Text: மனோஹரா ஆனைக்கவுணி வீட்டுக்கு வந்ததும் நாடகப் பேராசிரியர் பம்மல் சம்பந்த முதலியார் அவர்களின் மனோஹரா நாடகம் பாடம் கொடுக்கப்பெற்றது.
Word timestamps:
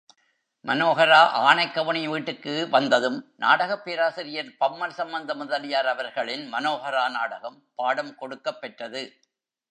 மனோஹரா 0.65 1.19
ஆனைக்கவுணி 1.49 2.09
வீட்டுக்கு 2.09 2.67
வந்ததும் 2.69 3.33
நாடகப் 3.37 3.85
பேராசிரியர் 3.85 4.55
பம்மல் 4.57 4.89
சம்பந்த 4.89 5.35
முதலியார் 5.35 5.87
அவர்களின் 5.87 6.53
மனோஹரா 6.53 7.09
நாடகம் 7.09 7.63
பாடம் 7.75 8.15
கொடுக்கப்பெற்றது. 8.21 9.11